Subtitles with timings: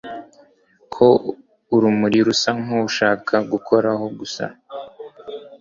[0.93, 1.07] ko
[1.75, 4.45] urumuri rusa nkushaka gukoraho gusa